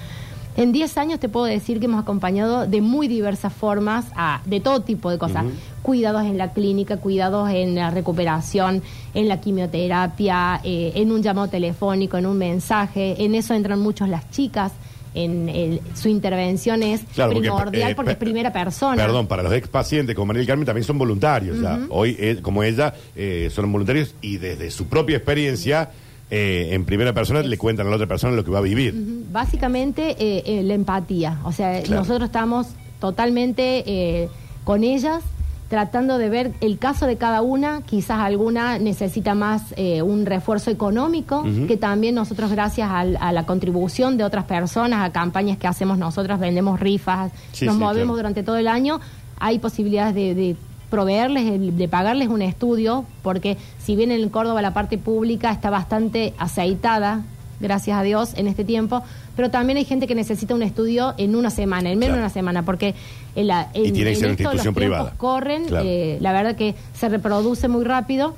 En 0.56 0.70
10 0.72 0.96
años 0.98 1.18
te 1.20 1.28
puedo 1.28 1.46
decir 1.46 1.80
que 1.80 1.86
hemos 1.86 2.00
acompañado 2.00 2.66
de 2.66 2.80
muy 2.80 3.08
diversas 3.08 3.52
formas, 3.52 4.06
a, 4.14 4.40
de 4.46 4.60
todo 4.60 4.80
tipo 4.82 5.10
de 5.10 5.18
cosas. 5.18 5.44
Cuidados 5.82 6.22
en 6.22 6.38
la 6.38 6.52
clínica, 6.52 6.98
cuidados 6.98 7.50
en 7.50 7.74
la 7.74 7.90
recuperación, 7.90 8.82
en 9.14 9.28
la 9.28 9.40
quimioterapia, 9.40 10.60
eh, 10.64 10.92
en 10.94 11.10
un 11.12 11.22
llamado 11.22 11.48
telefónico, 11.48 12.16
en 12.16 12.26
un 12.26 12.38
mensaje. 12.38 13.16
En 13.24 13.34
eso 13.34 13.52
entran 13.54 13.80
muchos 13.80 14.08
las 14.08 14.30
chicas. 14.30 14.72
En 15.16 15.48
el- 15.48 15.80
su 15.94 16.08
intervención 16.08 16.82
es 16.82 17.02
Claro, 17.14 17.32
porque, 17.34 17.48
primordial 17.48 17.90
eh, 17.90 17.94
porque 17.94 18.10
es 18.12 18.16
primera 18.16 18.52
persona. 18.52 18.96
Perdón, 18.96 19.26
para 19.28 19.42
los 19.44 19.52
ex 19.52 19.68
pacientes 19.68 20.14
como 20.16 20.26
María 20.26 20.40
del 20.40 20.46
Carmen 20.48 20.66
también 20.66 20.84
son 20.84 20.98
voluntarios. 20.98 21.60
ya. 21.60 21.80
Hoy, 21.90 22.16
eh, 22.18 22.38
como 22.42 22.62
ella, 22.64 22.94
eh, 23.14 23.48
son 23.52 23.70
voluntarios 23.70 24.14
y 24.20 24.38
desde 24.38 24.70
su 24.72 24.86
propia 24.86 25.16
experiencia, 25.16 25.90
eh, 26.34 26.74
en 26.74 26.84
primera 26.84 27.12
persona, 27.12 27.40
le 27.42 27.56
cuentan 27.58 27.86
a 27.86 27.90
la 27.90 27.96
otra 27.96 28.06
persona 28.08 28.34
lo 28.34 28.44
que 28.44 28.50
va 28.50 28.58
a 28.58 28.62
vivir. 28.62 28.92
Ujú. 28.94 29.24
Básicamente 29.32 30.16
eh, 30.18 30.42
eh, 30.46 30.62
la 30.64 30.74
empatía. 30.74 31.38
O 31.44 31.52
sea, 31.52 31.80
Claro. 31.82 32.00
nosotros 32.02 32.26
estamos 32.28 32.66
totalmente 33.00 33.84
eh, 33.86 34.28
con 34.64 34.82
ellas 34.82 35.22
tratando 35.68 36.18
de 36.18 36.28
ver 36.28 36.52
el 36.60 36.78
caso 36.78 37.06
de 37.06 37.16
cada 37.16 37.42
una. 37.42 37.82
Quizás 37.82 38.18
alguna 38.20 38.78
necesita 38.78 39.34
más 39.34 39.74
eh, 39.76 40.02
un 40.02 40.24
refuerzo 40.26 40.70
económico, 40.70 41.40
Ujú. 41.40 41.66
que 41.66 41.76
también 41.76 42.14
nosotros 42.14 42.50
gracias 42.50 42.88
al- 42.90 43.16
a, 43.20 43.32
la 43.32 43.44
contribución 43.46 44.16
de 44.16 44.24
otras 44.24 44.44
personas, 44.44 45.04
a 45.04 45.10
campañas 45.12 45.56
que 45.58 45.66
hacemos 45.66 45.98
nosotras, 45.98 46.38
vendemos 46.40 46.78
rifas, 46.80 47.32
Sí, 47.52 47.64
nos 47.66 47.74
sí, 47.76 47.80
movemos 47.80 48.04
claro. 48.14 48.16
durante 48.16 48.42
todo 48.42 48.56
el 48.56 48.68
año. 48.68 49.00
hay 49.40 49.58
posibilidades 49.58 50.14
de, 50.14 50.34
de 50.34 50.56
proveerles, 50.94 51.76
de 51.76 51.88
pagarles 51.88 52.28
un 52.28 52.40
estudio, 52.42 53.04
porque 53.22 53.56
si 53.82 53.96
bien 53.96 54.12
en 54.12 54.28
Córdoba 54.28 54.62
la 54.62 54.72
parte 54.72 54.96
pública 54.98 55.50
está 55.50 55.68
bastante 55.70 56.34
aceitada, 56.38 57.22
gracias 57.60 57.96
a 57.98 58.02
Dios, 58.02 58.32
en 58.36 58.46
este 58.46 58.64
tiempo, 58.64 59.02
pero 59.36 59.50
también 59.50 59.76
hay 59.78 59.84
gente 59.84 60.06
que 60.06 60.14
necesita 60.14 60.54
un 60.54 60.62
estudio 60.62 61.14
en 61.18 61.34
una 61.34 61.50
semana, 61.50 61.90
en 61.90 61.98
menos 61.98 62.14
Claro. 62.14 62.16
de 62.20 62.24
una 62.26 62.30
semana, 62.32 62.62
porque 62.64 62.94
en, 63.34 63.46
la, 63.48 63.68
en, 63.74 63.86
Y 63.86 63.92
tiene 63.92 64.10
que 64.10 64.16
ser 64.16 64.26
una 64.26 64.32
institución 64.34 64.74
privada. 64.74 65.14
corren, 65.16 65.64
Claro. 65.66 65.84
eh, 65.88 66.18
la 66.20 66.32
verdad 66.32 66.54
que 66.54 66.74
se 66.98 67.08
reproduce 67.08 67.66
muy 67.68 67.84
rápido 67.84 68.34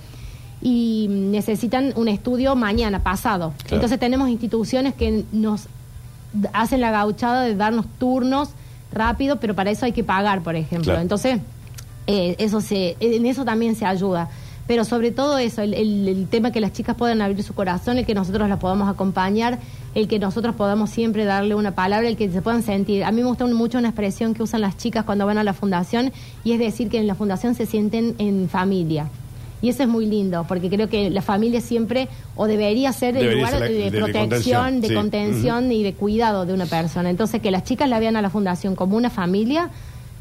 y 0.63 1.07
necesitan 1.11 1.93
un 1.97 2.09
estudio 2.09 2.57
mañana, 2.57 3.01
pasado. 3.03 3.53
Claro. 3.59 3.77
Entonces 3.77 3.99
tenemos 3.99 4.29
instituciones 4.31 4.95
que 4.95 5.25
nos 5.33 5.67
hacen 6.53 6.81
la 6.81 6.91
gauchada 6.91 7.43
de 7.43 7.55
darnos 7.55 7.87
turnos 7.99 8.51
rápido, 8.93 9.37
pero 9.37 9.55
para 9.55 9.71
eso 9.71 9.85
hay 9.85 9.93
que 9.93 10.05
pagar, 10.05 10.41
por 10.43 10.57
ejemplo. 10.57 10.99
Entonces, 10.99 11.39
eh, 12.07 12.37
eso 12.39 12.61
se, 12.61 12.97
en 13.01 13.27
eso 13.27 13.45
también 13.45 13.75
se 13.75 13.85
ayuda. 13.87 14.29
Pero 14.67 14.85
sobre 14.85 15.13
todo 15.13 15.39
eso, 15.39 15.63
el, 15.63 15.75
el- 15.75 16.09
el 16.09 16.27
tema 16.27 16.51
que 16.51 16.61
las 16.61 16.73
chicas 16.73 16.97
puedan 16.97 17.23
abrir 17.23 17.41
su 17.45 17.55
corazón, 17.55 17.99
el 17.99 18.05
que 18.07 18.15
nosotros 18.15 18.49
las 18.49 18.59
podamos 18.59 18.89
acompañar, 18.89 19.61
el 19.95 20.09
que 20.09 20.19
nosotros 20.19 20.57
podamos 20.57 20.91
siempre 20.91 21.25
darle 21.25 21.55
una 21.55 21.71
palabra, 21.77 22.09
el 22.09 22.17
que 22.17 22.29
se 22.33 22.43
puedan 22.43 22.65
sentir. 22.65 23.05
A 23.05 23.13
mí 23.13 23.23
me 23.23 23.29
gusta 23.29 23.47
mucho 23.47 23.79
una 23.79 23.89
expresión 23.91 24.35
que 24.35 24.43
usan 24.43 24.63
las 24.63 24.77
chicas 24.77 25.05
cuando 25.05 25.25
van 25.25 25.39
a 25.39 25.45
la 25.45 25.53
fundación 25.53 26.13
y 26.43 26.51
es 26.53 26.59
decir 26.59 26.89
que 26.89 26.99
en 26.99 27.07
la 27.07 27.15
fundación 27.15 27.55
se 27.55 27.65
sienten 27.65 28.17
en 28.19 28.49
familia. 28.49 29.09
Y 29.63 29.69
eso 29.69 29.85
es 29.85 29.89
muy 29.89 30.05
lindo, 30.05 30.45
porque 30.49 30.69
creo 30.69 30.89
que 30.89 31.11
la 31.11 31.23
familia 31.23 31.61
siempre, 31.61 32.09
o 32.35 32.47
debería 32.49 32.93
ser 32.93 33.17
el 33.17 33.23
Debería 33.23 33.37
lugar 33.47 33.51
ser 33.53 33.61
la- 33.61 33.67
de, 33.69 33.73
de- 33.73 33.91
de 33.91 33.99
protección, 33.99 34.21
contención, 34.31 34.81
de 34.81 34.89
sí. 34.89 34.95
contención 34.95 35.73
y 35.73 35.83
de 35.85 35.95
cuidado 35.95 36.45
de 36.45 36.53
una 36.53 36.67
persona. 36.67 37.09
Entonces, 37.09 37.41
que 37.41 37.53
las 37.53 37.63
chicas 37.63 37.89
la 37.89 38.01
vean 38.01 38.17
a 38.17 38.23
la 38.23 38.31
fundación 38.31 38.75
como 38.75 38.97
una 38.97 39.11
familia, 39.11 39.71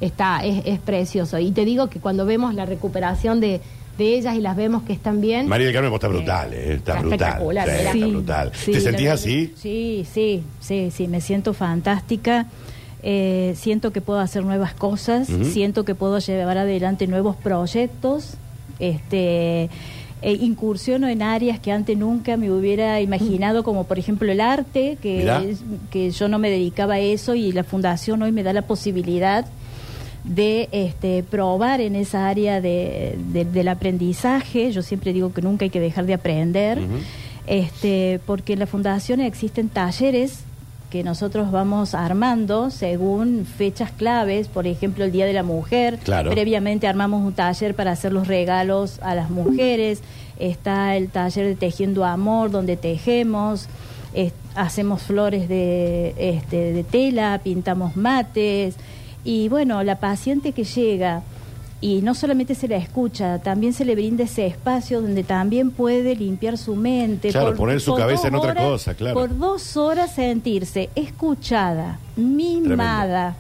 está 0.02 0.44
es, 0.46 0.62
es 0.66 0.80
precioso. 0.80 1.40
Y 1.40 1.52
te 1.52 1.66
digo 1.66 1.88
que 1.88 2.00
cuando 2.00 2.26
vemos 2.26 2.54
la 2.54 2.66
recuperación 2.66 3.40
de, 3.40 3.62
de 3.98 4.18
ellas 4.18 4.36
y 4.36 4.42
las 4.42 4.56
vemos 4.58 4.84
que 4.84 4.94
están 4.94 5.22
bien... 5.22 5.48
María 5.48 5.68
del 5.68 5.74
Carmen, 5.74 5.92
vos 5.92 5.98
está 5.98 6.08
brutal, 6.10 6.54
¿eh? 6.54 6.74
Está, 6.76 6.94
Está 6.94 7.00
brutal. 7.02 7.20
espectacular, 7.20 7.68
Sí, 7.68 7.74
mira. 7.78 7.92
está 7.94 8.08
brutal. 8.08 8.52
sí, 8.54 8.72
¿Te 8.72 8.80
verdad- 8.92 9.14
así? 9.14 9.54
Sí, 9.56 10.06
sí, 10.12 10.44
sí, 10.60 10.92
sí, 10.92 11.08
me 11.08 11.22
siento 11.22 11.54
fantástica. 11.54 12.48
Eh, 13.08 13.54
siento 13.56 13.92
que 13.92 14.02
puedo 14.02 14.20
hacer 14.20 14.44
nuevas 14.44 14.74
cosas, 14.74 15.28
siento 15.44 15.86
que 15.86 15.94
puedo 15.96 16.18
llevar 16.20 16.58
adelante 16.58 17.06
nuevos 17.08 17.36
proyectos. 17.36 18.34
Este, 18.80 19.70
eh, 20.22 20.34
incursiono 20.42 21.08
en 21.08 21.22
áreas 21.22 21.60
que 21.60 21.72
antes 21.72 21.96
nunca 21.98 22.36
me 22.36 22.52
hubiera 22.52 23.00
imaginado, 23.02 23.64
como 23.64 23.84
por 23.86 24.00
ejemplo 24.00 24.32
el 24.32 24.42
arte, 24.42 24.98
que, 25.02 25.24
es- 25.52 25.60
que 25.92 26.10
yo 26.12 26.28
no 26.28 26.40
me 26.40 26.50
dedicaba 26.50 26.96
a 26.96 27.00
eso 27.00 27.36
y 27.36 27.52
la 27.52 27.64
fundación 27.64 28.22
hoy 28.24 28.32
me 28.32 28.42
da 28.44 28.54
la 28.54 28.64
posibilidad 28.64 29.46
de 30.28 30.70
este, 30.72 31.24
probar 31.24 31.82
en 31.82 31.96
esa 31.96 32.28
área 32.28 32.60
de, 32.62 33.18
de- 33.32 33.46
del 33.46 33.68
aprendizaje. 33.68 34.72
Yo 34.72 34.82
siempre 34.82 35.14
digo 35.14 35.32
que 35.34 35.42
nunca 35.42 35.66
hay 35.66 35.70
que 35.70 35.80
dejar 35.80 36.06
de 36.06 36.14
aprender, 36.16 36.80
este, 37.48 38.20
porque 38.26 38.54
en 38.54 38.60
la 38.60 38.66
fundación 38.68 39.22
existen 39.22 39.70
talleres 39.70 40.40
que 40.90 41.04
nosotros 41.04 41.52
vamos 41.52 41.94
armando 41.94 42.70
según 42.72 43.46
fechas 43.46 43.92
claves, 43.92 44.48
por 44.48 44.66
ejemplo 44.66 45.04
el 45.04 45.12
Día 45.12 45.26
de 45.26 45.34
la 45.34 45.44
Mujer, 45.44 46.00
Claro. 46.04 46.32
previamente 46.32 46.88
armamos 46.88 47.24
un 47.26 47.34
taller 47.34 47.76
para 47.76 47.92
hacer 47.92 48.14
los 48.14 48.28
regalos 48.28 49.00
a 49.02 49.14
las 49.14 49.30
mujeres, 49.30 50.02
está 50.40 50.96
el 50.96 51.10
taller 51.10 51.48
de 51.48 51.56
Tejiendo 51.56 52.06
Amor, 52.06 52.50
donde 52.50 52.78
tejemos, 52.78 53.68
es- 54.14 54.34
hacemos 54.56 55.02
flores 55.02 55.50
de, 55.50 56.14
este, 56.18 56.72
de 56.72 56.84
tela, 56.84 57.42
pintamos 57.44 57.98
mates, 57.98 58.76
y 59.26 59.50
bueno, 59.50 59.84
la 59.84 60.00
paciente 60.00 60.54
que 60.54 60.64
llega 60.64 61.24
y 61.82 62.02
no 62.02 62.14
solamente 62.16 62.56
se 62.56 62.68
la 62.70 62.78
escucha, 62.78 63.40
también 63.40 63.74
se 63.74 63.84
le 63.86 63.94
brinda 63.96 64.24
ese 64.24 64.46
espacio 64.48 65.02
donde 65.02 65.24
también 65.24 65.72
puede 65.72 66.16
limpiar 66.16 66.58
su 66.58 66.76
mente. 66.76 67.30
Claro, 67.30 67.54
poner 67.56 67.82
su 67.82 67.94
cabeza 67.96 68.30
en 68.30 68.36
otra 68.36 68.52
horas- 68.52 68.64
cosa, 68.64 68.94
claro. 68.94 69.20
Por 69.20 69.38
dos 69.38 69.76
horas 69.78 70.16
sentirse 70.16 70.90
escuchada, 70.96 72.00
mimada, 72.16 73.36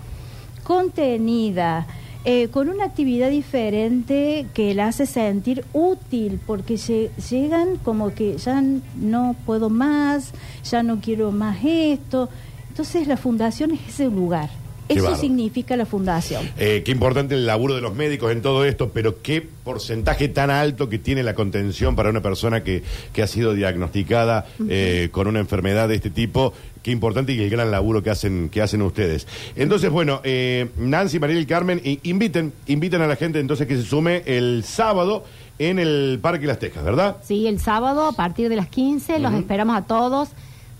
contenida, 0.63 1.87
eh, 2.25 2.47
con 2.49 2.69
una 2.69 2.85
actividad 2.85 3.29
diferente 3.29 4.47
que 4.53 4.73
la 4.73 4.87
hace 4.87 5.05
sentir 5.05 5.63
útil, 5.73 6.39
porque 6.45 6.75
lle- 6.75 7.09
llegan 7.29 7.77
como 7.83 8.13
que 8.13 8.37
ya 8.37 8.61
no 8.99 9.35
puedo 9.45 9.69
más, 9.69 10.31
ya 10.69 10.83
no 10.83 10.99
quiero 10.99 11.31
más 11.31 11.57
esto. 11.63 12.29
Entonces 12.69 13.07
la 13.07 13.15
fundación 13.17 13.71
es 13.71 13.79
ese 13.87 14.05
lugar. 14.05 14.49
Qué 14.87 14.95
Eso 14.95 15.15
significa 15.15 15.75
la 15.75 15.85
fundación. 15.85 16.47
Eh, 16.57 16.83
qué 16.85 16.91
importante 16.91 17.33
el 17.35 17.45
laburo 17.47 17.73
de 17.75 17.81
los 17.81 17.95
médicos 17.95 18.31
en 18.31 18.41
todo 18.43 18.65
esto, 18.65 18.91
pero 18.93 19.21
qué 19.23 19.41
porcentaje 19.41 20.27
tan 20.27 20.51
alto 20.51 20.89
que 20.89 20.99
tiene 20.99 21.23
la 21.23 21.33
contención 21.33 21.95
para 21.95 22.09
una 22.11 22.21
persona 22.21 22.63
que, 22.63 22.83
que 23.11 23.23
ha 23.23 23.27
sido 23.27 23.53
diagnosticada 23.55 24.45
eh, 24.69 25.09
con 25.11 25.27
una 25.27 25.39
enfermedad 25.39 25.87
de 25.89 25.95
este 25.95 26.09
tipo. 26.11 26.53
Qué 26.83 26.91
importante 26.91 27.33
y 27.33 27.41
el 27.41 27.49
gran 27.49 27.71
laburo 27.71 28.03
que 28.03 28.11
hacen, 28.11 28.49
que 28.49 28.61
hacen 28.61 28.83
ustedes. 28.83 29.27
Entonces, 29.55 29.89
bueno, 29.89 30.21
eh, 30.23 30.67
Nancy, 30.77 31.17
María 31.17 31.39
y 31.39 31.45
Carmen, 31.47 31.81
i- 31.83 31.99
inviten, 32.03 32.53
inviten 32.67 33.01
a 33.01 33.07
la 33.07 33.15
gente 33.15 33.39
entonces 33.39 33.65
que 33.67 33.75
se 33.77 33.83
sume 33.83 34.21
el 34.27 34.63
sábado 34.63 35.23
en 35.57 35.79
el 35.79 36.19
Parque 36.21 36.45
Las 36.45 36.59
Tejas, 36.59 36.83
¿verdad? 36.83 37.17
Sí, 37.23 37.47
el 37.47 37.59
sábado 37.59 38.05
a 38.05 38.11
partir 38.11 38.49
de 38.49 38.55
las 38.57 38.67
15 38.67 39.17
los 39.19 39.33
esperamos 39.33 39.75
a 39.77 39.81
todos. 39.87 40.29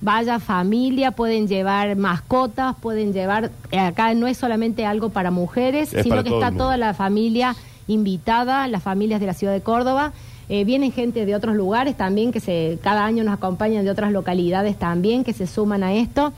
Vaya 0.02 0.40
familia, 0.40 1.12
pueden 1.12 1.48
llevar 1.48 1.96
mascotas, 1.96 2.76
pueden 2.82 3.14
llevar... 3.14 3.52
eh, 3.72 3.80
acá 3.80 4.14
no 4.14 4.28
es 4.28 4.38
solamente 4.38 4.86
algo 4.86 5.10
para 5.10 5.32
mujeres, 5.32 5.94
Es 5.94 6.04
sino 6.04 6.18
para 6.18 6.24
que 6.24 6.34
está 6.34 6.52
toda 6.52 6.78
la 6.78 6.94
familia 6.94 7.56
invitada, 7.88 8.68
las 8.68 8.84
familias 8.84 9.20
de 9.20 9.28
la 9.28 9.34
ciudad 9.34 9.54
de 9.54 9.62
Córdoba. 9.62 10.12
Eh, 10.48 10.64
vienen 10.64 10.92
gente 10.92 11.26
de 11.26 11.34
otros 11.34 11.56
lugares 11.56 11.98
también, 11.98 12.32
que 12.32 12.40
se 12.40 12.78
cada 12.84 13.06
año 13.06 13.24
nos 13.24 13.34
acompañan 13.34 13.84
de 13.84 13.90
otras 13.90 14.12
localidades 14.12 14.78
también, 14.78 15.24
que 15.24 15.34
se 15.34 15.48
suman 15.48 15.84
a 15.84 15.94
esto. 15.94 16.34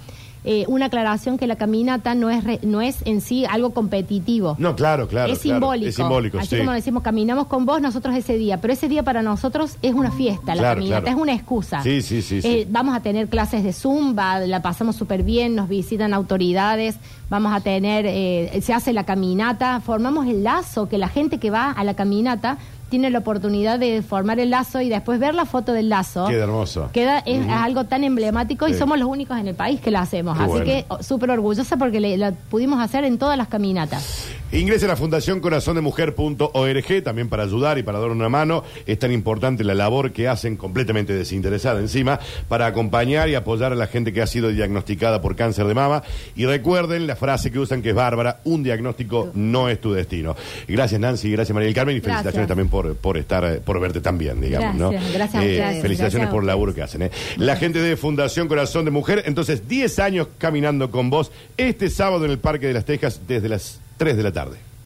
Eh, 0.49 0.63
una 0.69 0.85
aclaración 0.85 1.37
que 1.37 1.45
la 1.45 1.57
caminata 1.57 2.15
no 2.15 2.29
es, 2.29 2.43
re- 2.43 2.59
no 2.63 2.79
es 2.81 2.97
en 3.05 3.19
sí 3.19 3.43
algo 3.45 3.71
competitivo. 3.71 4.55
No, 4.59 4.75
claro, 4.77 5.07
claro. 5.07 5.33
es 5.33 5.39
claro. 5.39 5.55
simbólico. 5.59 5.89
Es 5.89 5.95
simbólico, 5.95 6.39
Así 6.39 6.47
sí. 6.55 6.57
como 6.59 6.71
decimos, 6.71 7.03
caminamos 7.03 7.47
con 7.47 7.65
vos 7.65 7.81
nosotros 7.81 8.15
ese 8.15 8.37
día, 8.37 8.61
pero 8.61 8.71
ese 8.73 8.87
día 8.87 9.03
para 9.03 9.21
nosotros 9.21 9.75
es 9.81 9.93
una 9.93 10.09
fiesta, 10.11 10.55
la 10.55 10.61
Claro, 10.61 10.79
caminata, 10.79 11.01
claro. 11.01 11.17
es 11.17 11.21
una 11.21 11.33
excusa. 11.33 11.81
Sí, 11.83 12.01
sí, 12.01 12.21
sí, 12.21 12.41
sí. 12.41 12.47
Eh, 12.47 12.67
vamos 12.69 12.95
a 12.95 13.01
tener 13.01 13.27
clases 13.27 13.63
de 13.63 13.73
zumba, 13.73 14.39
la 14.39 14.61
pasamos 14.61 14.95
súper 14.95 15.23
bien, 15.23 15.53
nos 15.55 15.67
visitan 15.67 16.13
autoridades, 16.13 16.95
vamos 17.29 17.53
a 17.53 17.59
tener, 17.59 18.05
eh, 18.07 18.59
se 18.61 18.73
hace 18.73 18.93
la 18.93 19.03
caminata, 19.03 19.81
formamos 19.81 20.27
el 20.27 20.43
lazo, 20.43 20.87
que 20.87 20.97
la 20.97 21.09
gente 21.09 21.39
que 21.39 21.49
va 21.49 21.71
a 21.71 21.83
la 21.83 21.93
caminata 21.93 22.57
tiene 22.89 23.09
la 23.09 23.19
oportunidad 23.19 23.79
de 23.79 24.01
formar 24.01 24.39
el 24.39 24.49
lazo 24.49 24.81
y 24.81 24.89
después 24.89 25.19
ver 25.19 25.33
la 25.35 25.45
foto 25.45 25.73
del 25.73 25.89
lazo. 25.89 26.27
Queda 26.27 26.43
hermoso. 26.43 26.89
Queda, 26.93 27.19
es 27.19 27.47
algo 27.49 27.83
tan 27.85 28.03
emblemático 28.03 28.67
y 28.67 28.73
somos 28.73 28.97
los 28.99 29.07
únicos 29.09 29.37
en 29.37 29.47
el 29.47 29.55
país 29.55 29.79
que 29.81 29.91
lo 29.91 29.99
hacemos. 29.99 30.37
Qué 30.37 30.43
Así 30.43 30.51
bueno. 30.51 30.65
que 30.65 30.85
súper 31.03 31.31
orgullosa 31.31 31.77
porque 31.77 31.99
le- 31.99 32.17
lo 32.17 32.31
pudimos 32.49 32.79
hacer 32.79 33.03
en 33.03 33.17
todas 33.17 33.37
las 33.37 33.47
caminatas. 33.47 34.27
Ingrese 34.51 34.85
a 34.85 34.87
la 34.89 34.95
Fundación 34.95 35.41
Corazondemujer.org 35.41 37.03
también 37.03 37.29
para 37.29 37.43
ayudar 37.43 37.77
y 37.77 37.83
para 37.83 37.99
dar 37.99 38.09
una 38.09 38.29
mano. 38.29 38.63
Es 38.85 38.99
tan 38.99 39.11
importante 39.11 39.63
la 39.63 39.75
labor 39.75 40.11
que 40.11 40.27
hacen 40.27 40.55
completamente 40.55 41.13
desinteresada 41.13 41.79
encima 41.79 42.19
para 42.47 42.65
acompañar 42.65 43.29
y 43.29 43.35
apoyar 43.35 43.71
a 43.71 43.75
la 43.75 43.87
gente 43.87 44.13
que 44.13 44.21
ha 44.21 44.27
sido 44.27 44.49
diagnosticada 44.49 45.21
por 45.21 45.35
cáncer 45.35 45.65
de 45.67 45.73
mama. 45.73 46.03
Y 46.35 46.45
recuerden 46.45 47.07
la 47.07 47.15
frase 47.15 47.51
que 47.51 47.59
usan 47.59 47.81
que 47.81 47.89
es 47.89 47.95
bárbara, 47.95 48.39
un 48.45 48.63
diagnóstico 48.63 49.31
no 49.33 49.69
es 49.69 49.81
tu 49.81 49.91
destino. 49.93 50.35
Gracias 50.67 50.99
Nancy, 51.01 51.31
gracias 51.31 51.53
María 51.53 51.67
del 51.67 51.75
Carmen 51.75 51.95
y 51.95 51.99
Gracias. 51.99 52.15
felicitaciones 52.23 52.47
también 52.47 52.69
por, 52.69 52.76
por 52.95 53.17
estar, 53.17 53.43
eh, 53.45 53.61
por 53.63 53.79
verte 53.79 54.01
tan 54.01 54.17
bien, 54.17 54.41
digamos. 54.41 54.75
¿no? 54.75 54.91
Gracias, 54.91 55.13
gracias 55.13 55.43
a 55.43 55.45
Eh. 55.45 55.81
Felicitaciones 55.81 55.99
Gracias 55.99 56.27
a 56.27 56.31
por 56.31 56.43
el 56.43 56.47
laburo 56.47 56.73
que 56.73 56.81
hacen. 56.81 57.03
¿eh? 57.03 57.11
La 57.37 57.55
gente 57.55 57.79
de 57.79 57.97
Fundación 57.97 58.47
Corazón 58.47 58.85
de 58.85 58.91
Mujer, 58.91 59.23
entonces 59.25 59.67
10 59.67 59.99
años 59.99 60.27
caminando 60.37 60.91
con 60.91 61.09
vos 61.09 61.31
este 61.57 61.89
sábado 61.89 62.25
en 62.25 62.31
el 62.31 62.39
Parque 62.39 62.67
de 62.67 62.73
las 62.73 62.85
Tejas 62.85 63.21
desde 63.27 63.49
las 63.49 63.79
3 63.97 64.17
de 64.17 64.23
la 64.23 64.31
tarde. 64.31 64.67